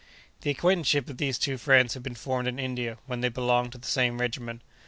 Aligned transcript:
The 0.41 0.49
acquaintanceship 0.49 1.07
of 1.11 1.19
these 1.19 1.37
two 1.37 1.59
friends 1.59 1.93
had 1.93 2.01
been 2.01 2.15
formed 2.15 2.47
in 2.47 2.57
India, 2.57 2.97
when 3.05 3.21
they 3.21 3.29
belonged 3.29 3.73
to 3.73 3.77
the 3.77 3.85
same 3.87 4.19
regiment. 4.19 4.63